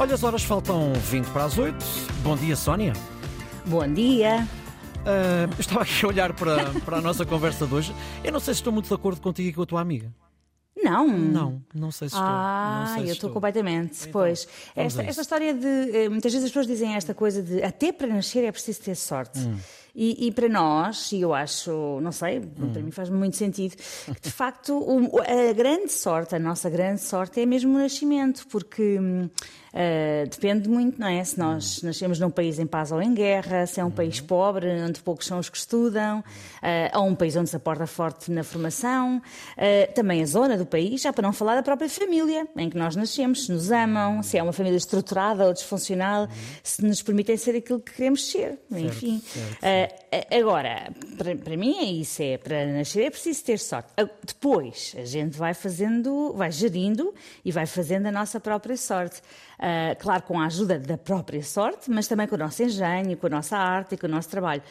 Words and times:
Olha, 0.00 0.14
as 0.14 0.22
horas 0.22 0.42
faltam 0.42 0.94
20 0.94 1.26
para 1.26 1.44
as 1.44 1.58
8. 1.58 1.76
Bom 2.22 2.34
dia, 2.34 2.56
Sónia. 2.56 2.94
Bom 3.66 3.86
dia. 3.92 4.48
Uh, 5.00 5.60
estava 5.60 5.82
aqui 5.82 6.06
a 6.06 6.08
olhar 6.08 6.32
para, 6.32 6.70
para 6.86 6.96
a 6.96 7.00
nossa 7.02 7.26
conversa 7.26 7.66
de 7.66 7.74
hoje. 7.74 7.94
Eu 8.24 8.32
não 8.32 8.40
sei 8.40 8.54
se 8.54 8.60
estou 8.60 8.72
muito 8.72 8.88
de 8.88 8.94
acordo 8.94 9.20
contigo 9.20 9.50
e 9.50 9.52
com 9.52 9.60
a 9.60 9.66
tua 9.66 9.82
amiga. 9.82 10.10
Não. 10.82 11.06
Não, 11.06 11.62
não 11.74 11.90
sei 11.90 12.08
se 12.08 12.14
estou. 12.14 12.26
Ah, 12.26 12.84
sei 12.86 12.94
se 12.94 13.00
eu 13.00 13.12
estou 13.12 13.12
estou. 13.12 13.30
completamente. 13.30 14.00
Então, 14.00 14.12
pois. 14.12 14.48
Esta, 14.74 15.02
esta 15.02 15.20
história 15.20 15.52
de. 15.52 15.66
eh, 15.66 16.08
Muitas 16.08 16.32
vezes 16.32 16.46
as 16.46 16.50
pessoas 16.50 16.66
dizem 16.66 16.94
esta 16.94 17.12
coisa 17.12 17.42
de 17.42 17.62
até 17.62 17.92
para 17.92 18.06
nascer 18.06 18.42
é 18.44 18.50
preciso 18.50 18.80
ter 18.80 18.94
sorte. 18.94 19.38
Hum. 19.38 19.58
E, 19.94 20.26
e 20.28 20.32
para 20.32 20.48
nós, 20.48 21.10
e 21.12 21.20
eu 21.20 21.34
acho, 21.34 21.98
não 22.00 22.12
sei, 22.12 22.38
Hum. 22.38 22.70
para 22.72 22.82
mim 22.82 22.90
faz 22.90 23.08
muito 23.10 23.36
sentido, 23.36 23.74
que 23.76 24.20
de 24.20 24.30
facto 24.30 24.76
o- 24.78 25.20
a 25.20 25.52
grande 25.52 25.92
sorte, 25.92 26.34
a 26.34 26.38
nossa 26.38 26.70
grande 26.70 27.00
sorte 27.00 27.40
é 27.40 27.46
mesmo 27.46 27.74
o 27.74 27.78
nascimento, 27.78 28.46
porque 28.48 28.98
hum, 29.00 29.28
eh, 29.72 30.26
depende 30.30 30.68
muito, 30.68 30.98
não 31.00 31.06
é? 31.06 31.22
Se 31.24 31.38
nós 31.38 31.78
Hum. 31.82 31.86
nascemos 31.86 32.18
num 32.18 32.30
país 32.30 32.58
em 32.58 32.66
paz 32.66 32.90
ou 32.92 33.00
em 33.02 33.14
guerra, 33.14 33.66
se 33.66 33.80
é 33.80 33.84
um 33.84 33.90
país 33.90 34.20
pobre, 34.20 34.68
onde 34.82 35.00
poucos 35.00 35.26
são 35.26 35.38
os 35.38 35.48
que 35.48 35.56
estudam, 35.56 36.22
eh, 36.62 36.90
ou 36.94 37.06
um 37.06 37.14
país 37.14 37.36
onde 37.36 37.50
se 37.50 37.56
aporta 37.56 37.86
forte 37.86 38.30
na 38.30 38.42
formação, 38.44 39.20
eh, 39.56 39.86
também 39.86 40.22
a 40.22 40.26
zona 40.26 40.56
do 40.56 40.66
país, 40.66 41.00
já 41.02 41.12
para 41.12 41.22
não 41.22 41.32
falar 41.32 41.54
da 41.56 41.62
própria 41.62 41.88
família 41.88 42.46
em 42.56 42.68
que 42.70 42.76
nós 42.76 42.96
nascemos, 42.96 43.46
se 43.46 43.52
nos 43.52 43.70
amam, 43.70 44.22
se 44.22 44.36
é 44.38 44.42
uma 44.42 44.52
família 44.52 44.76
estruturada 44.76 45.44
ou 45.46 45.52
disfuncional, 45.52 46.28
se 46.62 46.82
nos 46.84 47.02
permitem 47.02 47.36
ser 47.36 47.56
aquilo 47.56 47.80
que 47.80 47.92
queremos 47.92 48.28
ser, 48.30 48.58
enfim. 48.72 49.20
certo, 49.24 49.58
Eh, 49.80 50.26
eh, 50.30 50.38
agora, 50.38 50.92
para, 51.16 51.34
para 51.36 51.56
mim 51.56 51.78
é 51.78 51.84
isso, 51.84 52.22
é 52.22 52.36
para 52.36 52.66
nascer 52.66 53.04
é 53.04 53.10
preciso 53.10 53.44
ter 53.44 53.58
sorte. 53.58 53.88
Ah, 53.96 54.08
Depois 54.26 54.94
a 54.98 55.04
gente 55.04 55.38
vai 55.38 55.54
fazendo, 55.54 56.32
vai 56.34 56.50
gerindo 56.50 57.14
e 57.44 57.50
vai 57.50 57.66
fazendo 57.66 58.06
a 58.06 58.12
nossa 58.12 58.38
própria 58.38 58.76
sorte. 58.76 59.22
Ah, 59.58 59.96
claro, 59.98 60.22
com 60.24 60.38
a 60.38 60.46
ajuda 60.46 60.78
da 60.78 60.98
própria 60.98 61.42
sorte, 61.42 61.90
mas 61.90 62.06
também 62.06 62.26
com 62.26 62.34
o 62.34 62.38
nosso 62.38 62.62
engenho, 62.62 63.16
com 63.16 63.26
a 63.26 63.30
nossa 63.30 63.56
arte 63.56 63.94
e 63.94 63.98
com 63.98 64.06
o 64.06 64.10
nosso 64.10 64.28
trabalho. 64.28 64.62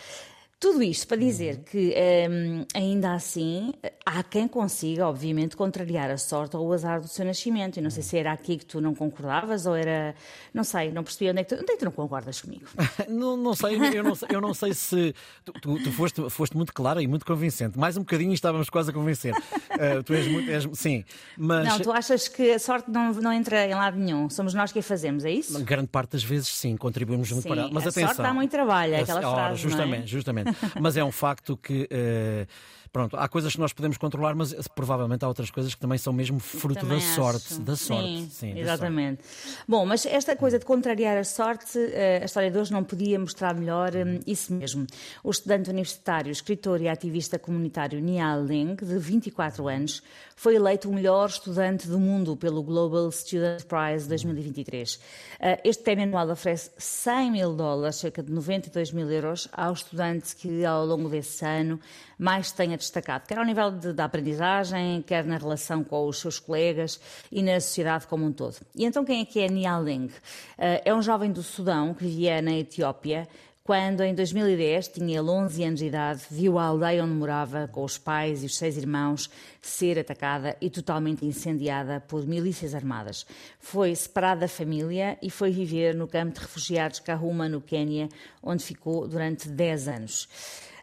Tudo 0.59 0.83
isto 0.83 1.07
para 1.07 1.15
dizer 1.15 1.59
que, 1.63 1.93
hum, 2.29 2.65
ainda 2.75 3.13
assim, 3.13 3.71
há 4.05 4.21
quem 4.21 4.45
consiga, 4.45 5.07
obviamente, 5.07 5.55
contrariar 5.55 6.11
a 6.11 6.17
sorte 6.17 6.57
ou 6.57 6.67
o 6.67 6.73
azar 6.73 6.99
do 6.99 7.07
seu 7.07 7.23
nascimento. 7.23 7.77
E 7.77 7.81
não 7.81 7.89
sei 7.89 8.03
se 8.03 8.17
era 8.17 8.33
aqui 8.33 8.57
que 8.57 8.65
tu 8.65 8.81
não 8.81 8.93
concordavas 8.93 9.65
ou 9.65 9.73
era. 9.73 10.13
Não 10.53 10.65
sei, 10.65 10.91
não 10.91 11.01
percebi 11.01 11.31
onde 11.31 11.39
é 11.39 11.43
que 11.45 11.55
tu, 11.55 11.61
onde 11.61 11.71
é 11.71 11.75
que 11.75 11.79
tu 11.79 11.85
não 11.85 11.93
concordas 11.93 12.41
comigo. 12.41 12.65
Não, 13.07 13.37
não 13.37 13.55
sei, 13.55 13.75
eu 13.97 14.03
não, 14.03 14.15
sei- 14.15 14.27
eu 14.31 14.41
não 14.41 14.53
sei 14.53 14.73
se. 14.73 15.15
Tu, 15.45 15.51
tu- 15.79 15.91
foste, 15.93 16.29
foste 16.29 16.55
muito 16.57 16.73
clara 16.73 17.01
e 17.01 17.07
muito 17.07 17.25
convincente. 17.25 17.77
Mais 17.79 17.95
um 17.95 18.01
bocadinho 18.01 18.33
estávamos 18.33 18.69
quase 18.69 18.89
a 18.91 18.93
convencer. 18.93 19.33
Uh, 19.33 20.03
tu 20.03 20.13
és 20.13 20.27
muito. 20.27 20.49
és- 20.51 20.67
sim, 20.73 21.05
mas. 21.37 21.65
Não, 21.67 21.79
tu 21.79 21.91
achas 21.91 22.27
que 22.27 22.51
a 22.51 22.59
sorte 22.59 22.91
não, 22.91 23.13
não 23.13 23.31
entra 23.31 23.65
em 23.65 23.73
lado 23.73 23.97
nenhum. 23.97 24.29
Somos 24.29 24.53
nós 24.53 24.71
que 24.73 24.79
a 24.79 24.83
fazemos, 24.83 25.23
é 25.23 25.31
isso? 25.31 25.57
Grande 25.63 25.87
parte 25.87 26.11
das 26.11 26.23
vezes, 26.23 26.49
sim, 26.49 26.75
contribuímos 26.75 27.31
muito 27.31 27.43
Sim, 27.43 27.49
para. 27.49 27.69
Mas 27.69 27.85
a 27.85 27.89
atenção. 27.89 28.07
sorte 28.09 28.21
dá 28.21 28.33
muito 28.33 28.51
trabalho, 28.51 28.93
é 28.93 28.99
aquela 29.01 29.19
Ora, 29.19 29.29
frase, 29.29 29.41
não 29.47 29.53
é? 29.53 29.55
Justamente, 29.71 30.07
justamente. 30.11 30.48
Mas 30.79 30.97
é 30.97 31.03
um 31.03 31.11
facto 31.11 31.57
que. 31.57 31.87
eh, 31.89 32.47
Pronto, 32.91 33.15
há 33.17 33.27
coisas 33.29 33.53
que 33.53 33.59
nós 33.59 33.71
podemos 33.71 33.97
controlar, 33.97 34.33
mas 34.33 34.51
provavelmente 34.69 35.23
há 35.23 35.27
outras 35.27 35.51
coisas 35.51 35.75
que 35.75 35.79
também 35.79 35.97
são 35.99 36.11
mesmo 36.11 36.39
fruto 36.39 36.79
Também 36.79 36.97
da 36.97 37.05
sorte. 37.05 37.59
Da 37.59 37.75
sorte. 37.75 38.03
Sim, 38.03 38.29
sim, 38.31 38.59
exatamente. 38.59 39.21
Bom, 39.67 39.85
mas 39.85 40.07
esta 40.07 40.35
coisa 40.35 40.57
de 40.57 40.65
contrariar 40.65 41.15
a 41.15 41.23
sorte, 41.23 41.77
eh, 41.77 42.19
a 42.23 42.25
história 42.25 42.49
de 42.49 42.57
hoje 42.57 42.71
não 42.71 42.83
podia 42.83 43.19
mostrar 43.19 43.53
melhor 43.53 43.95
eh, 43.95 44.19
isso 44.25 44.51
mesmo. 44.51 44.87
O 45.23 45.29
estudante 45.29 45.69
universitário, 45.69 46.31
escritor 46.31 46.81
e 46.81 46.89
ativista 46.89 47.37
comunitário 47.37 47.99
Niall 47.99 48.43
Ling, 48.43 48.75
de 48.75 48.97
24 48.97 49.67
anos, 49.67 50.01
foi 50.35 50.55
eleito 50.55 50.89
o 50.89 50.93
melhor 50.93 51.29
estudante 51.29 51.87
do 51.87 51.99
mundo 51.99 52.35
pelo 52.35 52.63
Global 52.63 53.11
Student 53.11 53.65
Prize 53.65 54.09
2023. 54.09 54.99
Eh, 55.39 55.61
Este 55.63 55.83
prémio 55.83 56.05
anual 56.05 56.31
oferece 56.31 56.71
100 56.75 57.31
mil 57.31 57.53
dólares, 57.53 57.97
cerca 57.97 58.23
de 58.23 58.31
92 58.31 58.91
mil 58.93 59.11
euros, 59.11 59.47
ao 59.51 59.73
estudante 59.73 60.35
que 60.39 60.63
ao 60.65 60.85
longo 60.85 61.09
desse 61.09 61.43
ano 61.45 61.79
mais 62.17 62.51
tenha 62.51 62.77
destacado, 62.77 63.27
quer 63.27 63.37
ao 63.37 63.45
nível 63.45 63.71
de- 63.71 63.93
da 63.93 64.05
aprendizagem, 64.05 65.01
quer 65.01 65.23
na 65.25 65.37
relação 65.37 65.83
com 65.83 66.07
os 66.07 66.17
seus 66.19 66.39
colegas 66.39 66.99
e 67.31 67.41
na 67.43 67.59
sociedade 67.59 68.07
como 68.07 68.25
um 68.25 68.31
todo. 68.31 68.55
E 68.75 68.85
então 68.85 69.03
quem 69.03 69.21
é 69.21 69.25
que 69.25 69.39
é 69.39 69.47
Niall 69.49 69.83
Ling? 69.83 70.09
Eh, 70.57 70.81
É 70.85 70.93
um 70.95 71.01
jovem 71.01 71.31
do 71.31 71.43
Sudão 71.43 71.93
que 71.93 72.03
vivia 72.05 72.41
na 72.41 72.53
Etiópia, 72.53 73.27
quando 73.69 74.01
em 74.01 74.15
2010, 74.15 74.87
tinha 74.87 75.19
ele 75.19 75.29
11 75.29 75.63
anos 75.63 75.79
de 75.79 75.85
idade, 75.85 76.23
viu 76.31 76.57
a 76.57 76.63
aldeia 76.63 77.03
onde 77.03 77.13
morava, 77.13 77.69
com 77.71 77.83
os 77.83 77.99
pais 77.99 78.41
e 78.41 78.47
os 78.47 78.57
seis 78.57 78.75
irmãos, 78.75 79.29
ser 79.61 79.99
atacada 79.99 80.57
e 80.59 80.71
totalmente 80.71 81.23
incendiada 81.23 81.99
por 81.99 82.25
milícias 82.25 82.73
armadas. 82.73 83.27
Foi 83.59 83.93
separado 83.93 84.41
da 84.41 84.47
família 84.47 85.19
e 85.21 85.29
foi 85.29 85.51
viver 85.51 85.93
no 85.93 86.07
campo 86.07 86.33
de 86.33 86.39
refugiados 86.39 86.99
Kahuma, 86.99 87.47
no 87.47 87.61
Quênia, 87.61 88.09
onde 88.41 88.63
ficou 88.63 89.07
durante 89.07 89.47
10 89.47 89.87
anos. 89.87 90.27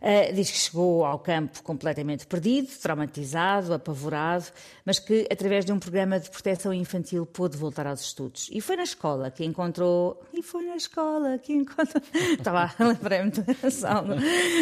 Uh, 0.00 0.34
diz 0.34 0.50
que 0.50 0.58
chegou 0.58 1.04
ao 1.04 1.18
campo 1.18 1.62
completamente 1.62 2.26
perdido, 2.26 2.68
traumatizado, 2.80 3.72
apavorado, 3.72 4.46
mas 4.84 4.98
que, 4.98 5.26
através 5.30 5.64
de 5.64 5.72
um 5.72 5.78
programa 5.78 6.20
de 6.20 6.30
proteção 6.30 6.72
infantil, 6.72 7.26
pôde 7.26 7.56
voltar 7.56 7.86
aos 7.86 8.00
estudos. 8.00 8.48
E 8.52 8.60
foi 8.60 8.76
na 8.76 8.82
escola 8.82 9.30
que 9.30 9.44
encontrou. 9.44 10.22
E 10.32 10.42
foi 10.42 10.64
na 10.64 10.76
escola 10.76 11.38
que 11.38 11.52
encontrou. 11.52 12.02
Estava 12.38 12.64
a 12.64 13.54
canção 13.54 14.06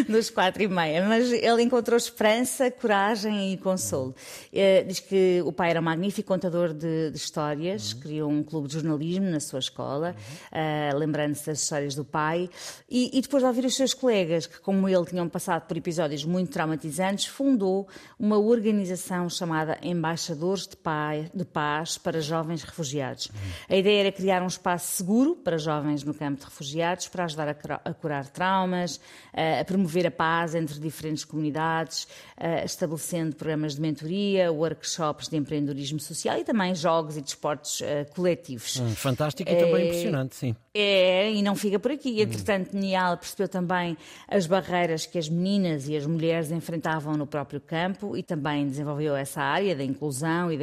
dos 0.09 0.31
quatro 0.31 0.63
e 0.63 0.69
meia, 0.69 1.07
mas 1.07 1.33
ele 1.33 1.63
encontrou 1.63 1.97
esperança, 1.97 2.71
coragem 2.71 3.53
e 3.53 3.57
consolo. 3.57 4.15
Uh, 4.53 4.87
diz 4.87 5.01
que 5.01 5.43
o 5.45 5.53
pai 5.53 5.71
era 5.71 5.81
um 5.81 5.85
magnífico 5.85 6.29
contador 6.29 6.73
de, 6.73 7.11
de 7.11 7.17
histórias, 7.17 7.93
criou 7.93 8.31
um 8.31 8.43
clube 8.43 8.69
de 8.69 8.75
jornalismo 8.75 9.27
na 9.27 9.41
sua 9.41 9.59
escola, 9.59 10.15
uh, 10.53 10.97
lembrando-se 10.97 11.47
das 11.47 11.61
histórias 11.61 11.95
do 11.95 12.05
pai, 12.05 12.49
e, 12.89 13.17
e 13.17 13.21
depois 13.21 13.43
de 13.43 13.47
ouvir 13.47 13.65
os 13.65 13.75
seus 13.75 13.95
colegas, 13.95 14.47
que 14.47 14.61
como 14.61 14.89
ele 14.89 15.05
tinham 15.05 15.24
passado 15.29 15.67
por 15.67 15.77
episódios 15.77 16.25
muito 16.25 16.51
traumatizantes, 16.53 17.27
fundou 17.27 17.89
uma 18.19 18.39
organização 18.39 19.29
chamada 19.29 19.79
Embaixadores 19.83 20.67
de 20.67 20.77
Paz, 20.77 21.31
de 21.35 21.45
Paz 21.45 21.99
para 21.99 22.21
Jovens 22.21 22.63
Refugiados. 22.63 23.31
A 23.69 23.77
ideia 23.77 24.01
era 24.01 24.13
criar 24.13 24.43
um 24.43 24.47
espaço 24.47 24.89
seguro 24.97 25.37
para 25.37 25.59
jovens 25.59 26.03
no 26.05 26.15
campo 26.15 26.39
de 26.41 26.45
refugiados, 26.45 27.09
para 27.09 27.25
ajudar 27.25 27.49
a, 27.49 27.55
cura- 27.55 27.81
a 27.85 27.93
curar 27.95 28.29
traumas, 28.29 29.01
eh, 29.33 29.61
a 29.61 29.65
promover 29.65 30.07
a 30.07 30.11
paz 30.11 30.55
entre 30.55 30.79
diferentes 30.79 31.25
comunidades, 31.25 32.07
eh, 32.37 32.65
estabelecendo 32.65 33.37
programas 33.37 33.75
de 33.75 33.81
mentoria, 33.81 34.53
workshops 34.53 35.29
de 35.29 35.37
empreendedorismo 35.37 36.01
social 36.01 36.39
e 36.39 36.45
também 36.45 36.75
jogos 36.75 37.17
e 37.17 37.21
desportos 37.21 37.81
eh, 37.83 38.05
coletivos. 38.15 38.79
Hum, 38.81 38.95
fantástico 38.95 39.51
e 39.51 39.57
também 39.57 39.87
impressionante, 39.87 40.35
sim. 40.37 40.55
É, 40.77 41.31
e 41.33 41.41
não 41.43 41.55
fica 41.55 41.79
por 41.79 41.93
aqui. 41.93 42.21
Entretanto, 42.21 42.77
Nial 42.77 43.17
percebeu 43.17 43.49
também 43.49 43.97
as 44.27 44.45
barreiras 44.47 45.07
que 45.15 45.19
as 45.21 45.29
meninas 45.29 45.89
e 45.89 45.97
as 45.97 46.05
mulheres 46.05 46.51
enfrentavam 46.51 47.17
no 47.17 47.25
próprio 47.25 47.61
campo 47.61 48.17
e 48.17 48.23
também 48.25 48.67
desenvolveu 48.67 49.15
essa 49.15 49.41
área 49.41 49.77
da 49.77 49.85
inclusão 49.85 50.51
e 50.51 50.59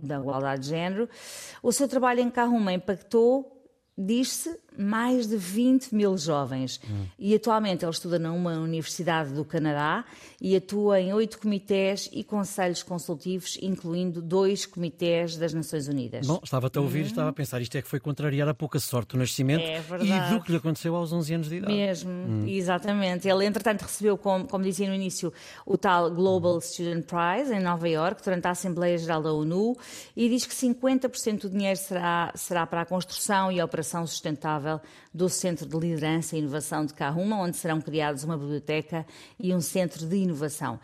da 0.00 0.16
igualdade 0.16 0.62
de 0.62 0.70
género. 0.70 1.08
O 1.62 1.70
seu 1.70 1.86
trabalho 1.86 2.18
em 2.18 2.28
Kahuma 2.28 2.72
impactou, 2.72 3.64
diz-se, 3.96 4.58
mais 4.78 5.26
de 5.26 5.36
20 5.36 5.94
mil 5.94 6.16
jovens. 6.16 6.80
E 7.18 7.34
atualmente 7.34 7.84
ele 7.84 7.92
estuda 7.92 8.18
numa 8.18 8.54
universidade 8.58 9.32
do 9.32 9.44
Canadá 9.44 10.04
e 10.40 10.56
atua 10.56 11.00
em 11.00 11.12
oito 11.12 11.38
comitês 11.38 12.08
e 12.12 12.24
conselhos 12.24 12.82
consultivos, 12.82 13.58
incluindo 13.62 14.20
dois 14.20 14.66
comitês 14.66 15.36
das 15.36 15.54
Nações 15.54 15.88
Unidas. 15.88 16.26
Bom, 16.26 16.40
estava-te 16.42 16.78
a 16.78 16.80
ouvir 16.80 17.04
e 17.04 17.06
estava 17.06 17.30
a 17.30 17.32
pensar, 17.32 17.60
isto 17.60 17.76
é 17.76 17.82
que 17.82 17.88
foi 17.88 18.00
contrariar 18.00 18.48
a 18.48 18.54
pouca 18.54 18.78
sorte 18.78 19.10
do 19.10 19.18
nascimento 19.18 19.62
É 19.62 19.82
e 20.00 20.30
do 20.30 20.42
que 20.42 20.50
lhe 20.50 20.58
aconteceu 20.58 20.94
aos 20.96 21.12
11 21.12 21.34
anos 21.34 21.48
de 21.48 21.56
idade. 21.56 21.72
Mesmo, 21.72 22.48
exatamente. 22.48 23.28
Ele, 23.28 23.44
entretanto, 23.44 23.82
recebeu, 23.82 24.16
como, 24.18 24.46
como 24.46 24.64
dizia 24.64 24.88
no 24.88 24.94
início, 24.94 25.32
o 25.66 25.76
tal 25.76 26.10
Global 26.10 26.60
Student 26.60 27.04
Prize 27.04 27.54
em 27.54 27.60
Nova 27.60 27.88
York, 27.88 28.22
durante 28.22 28.46
a 28.46 28.50
Assembleia 28.50 28.98
Geral 28.98 29.22
da 29.22 29.32
ONU, 29.32 29.76
e 30.16 30.28
diz 30.28 30.46
que 30.46 30.54
50% 30.54 31.42
do 31.42 31.50
dinheiro 31.50 31.78
será, 31.78 32.32
será 32.34 32.66
para 32.66 32.82
a 32.82 32.84
construção 32.86 33.50
e 33.52 33.60
a 33.60 33.64
operação 33.64 34.06
sustentável 34.06 34.61
do 35.12 35.28
Centro 35.28 35.66
de 35.66 35.76
Liderança 35.78 36.36
e 36.36 36.38
Inovação 36.38 36.86
de 36.86 36.94
Kahuma, 36.94 37.38
onde 37.38 37.56
serão 37.56 37.80
criados 37.80 38.24
uma 38.24 38.36
biblioteca 38.36 39.06
e 39.38 39.54
um 39.54 39.60
centro 39.60 40.06
de 40.06 40.16
inovação. 40.16 40.78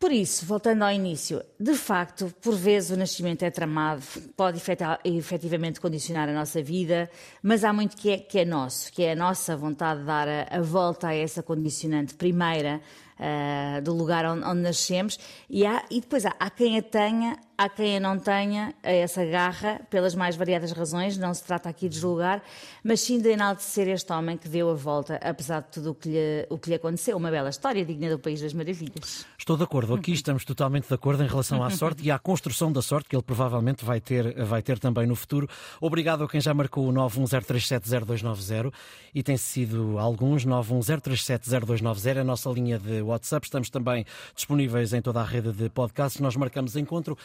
Por 0.00 0.12
isso, 0.12 0.46
voltando 0.46 0.82
ao 0.82 0.90
início, 0.90 1.42
de 1.58 1.74
facto, 1.74 2.32
por 2.40 2.54
vezes 2.54 2.90
o 2.90 2.96
nascimento 2.96 3.42
é 3.42 3.50
tramado, 3.50 4.02
pode 4.34 4.58
efetivamente 5.04 5.78
condicionar 5.78 6.26
a 6.26 6.32
nossa 6.32 6.62
vida, 6.62 7.10
mas 7.42 7.64
há 7.64 7.70
muito 7.70 7.94
que 7.98 8.08
é, 8.08 8.16
que 8.16 8.38
é 8.38 8.44
nosso, 8.46 8.90
que 8.90 9.02
é 9.02 9.12
a 9.12 9.14
nossa 9.14 9.54
vontade 9.54 10.00
de 10.00 10.06
dar 10.06 10.26
a, 10.26 10.46
a 10.50 10.62
volta 10.62 11.08
a 11.08 11.14
essa 11.14 11.42
condicionante 11.42 12.14
primeira, 12.14 12.80
uh, 13.20 13.82
do 13.82 13.94
lugar 13.94 14.24
onde, 14.24 14.44
onde, 14.44 14.60
nascemos. 14.62 15.18
E, 15.48 15.66
há, 15.66 15.84
e 15.90 16.00
depois 16.00 16.24
há, 16.24 16.34
há 16.40 16.48
quem 16.48 16.78
a 16.78 16.82
tenha, 16.82 17.38
há 17.56 17.68
quem 17.68 17.98
a 17.98 18.00
não 18.00 18.18
tenha 18.18 18.74
essa 18.82 19.24
garra, 19.24 19.80
pelas 19.90 20.14
mais 20.14 20.34
variadas 20.34 20.72
razões. 20.72 21.18
Não 21.18 21.32
se 21.34 21.44
trata 21.44 21.68
aqui 21.68 21.88
de 21.88 21.98
julgar, 21.98 22.42
mas 22.82 23.00
sim 23.00 23.20
de 23.20 23.28
enaltecer 23.30 23.88
este 23.88 24.12
homem 24.12 24.36
que 24.36 24.48
deu 24.48 24.70
a 24.70 24.74
volta, 24.74 25.16
apesar 25.22 25.60
de 25.60 25.68
tudo 25.68 25.90
o 25.90 25.94
que 25.94 26.08
lhe, 26.08 26.46
o 26.48 26.58
que 26.58 26.70
lhe 26.70 26.76
aconteceu. 26.76 27.16
Uma 27.16 27.30
bela 27.30 27.50
história 27.50 27.84
digna 27.84 28.08
do 28.08 28.18
País 28.18 28.40
das 28.40 28.54
Maravilhas. 28.54 29.26
Estou 29.38 29.56
de 29.56 29.64
acordo. 29.64 29.94
Aqui 29.94 30.12
estamos 30.12 30.44
totalmente 30.44 30.88
de 30.88 30.94
acordo 30.94 31.22
em 31.22 31.26
relação 31.26 31.62
à 31.62 31.70
sorte 31.70 32.02
e 32.02 32.10
à 32.10 32.18
construção 32.18 32.72
da 32.72 32.80
sorte 32.80 33.08
que 33.08 33.16
ele 33.16 33.22
provavelmente 33.22 33.84
vai 33.84 34.00
ter, 34.00 34.44
vai 34.44 34.62
ter 34.62 34.78
também 34.78 35.06
no 35.06 35.14
futuro. 35.14 35.48
Obrigado 35.80 36.24
a 36.24 36.28
quem 36.28 36.40
já 36.40 36.54
marcou 36.54 36.88
o 36.88 36.92
910370290 36.92 38.72
e 39.14 39.22
tem 39.22 39.36
sido 39.36 39.98
alguns 39.98 40.46
910370290 40.46 42.16
é 42.16 42.20
a 42.20 42.24
nossa 42.24 42.50
linha 42.50 42.78
de 42.78 43.02
WhatsApp. 43.10 43.46
Estamos 43.46 43.70
também 43.70 44.04
disponíveis 44.34 44.92
em 44.92 45.02
toda 45.02 45.20
a 45.20 45.24
rede 45.24 45.52
de 45.52 45.68
podcasts. 45.68 46.20
Nós 46.20 46.36
marcamos 46.36 46.76
encontro 46.76 47.16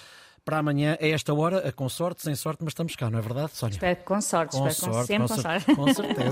para 0.46 0.60
amanhã, 0.60 0.96
a 1.02 1.08
esta 1.08 1.34
hora, 1.34 1.72
com 1.72 1.90
sorte, 1.90 2.22
sem 2.22 2.36
sorte, 2.36 2.64
mas 2.64 2.72
estamos 2.72 2.96
cá, 2.96 3.10
não 3.10 3.18
é 3.18 3.22
verdade, 3.22 3.52
Sónia? 3.54 3.74
Espero 3.74 3.96
que 3.96 4.04
com 4.04 4.22
sorte, 4.22 4.56
com 4.56 4.68
espero 4.68 4.94
sorte, 4.94 5.08
sempre 5.08 5.28
com, 5.28 5.36
com 5.36 5.42
sorte. 5.42 5.76
Com 5.76 5.94
certeza. 5.94 6.32